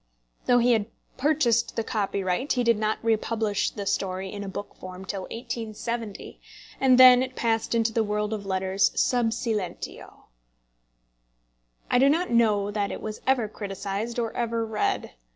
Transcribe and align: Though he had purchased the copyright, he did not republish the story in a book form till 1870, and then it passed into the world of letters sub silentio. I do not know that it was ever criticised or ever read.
Though 0.47 0.57
he 0.57 0.71
had 0.71 0.87
purchased 1.15 1.75
the 1.75 1.83
copyright, 1.83 2.53
he 2.53 2.63
did 2.63 2.79
not 2.79 2.97
republish 3.03 3.69
the 3.69 3.85
story 3.85 4.31
in 4.31 4.43
a 4.43 4.49
book 4.49 4.73
form 4.77 5.05
till 5.05 5.27
1870, 5.29 6.41
and 6.79 6.97
then 6.97 7.21
it 7.21 7.35
passed 7.35 7.75
into 7.75 7.93
the 7.93 8.03
world 8.03 8.33
of 8.33 8.43
letters 8.43 8.91
sub 8.99 9.29
silentio. 9.31 10.23
I 11.91 11.99
do 11.99 12.09
not 12.09 12.31
know 12.31 12.71
that 12.71 12.91
it 12.91 12.99
was 13.03 13.21
ever 13.27 13.47
criticised 13.47 14.17
or 14.17 14.35
ever 14.35 14.65
read. 14.65 15.11